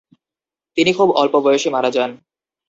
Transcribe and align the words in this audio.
তিনি 0.77 0.91
খুব 0.93 1.09
অল্প 1.13 1.33
বয়সে 1.45 1.69
মারা 1.69 1.89
যান। 1.91 2.11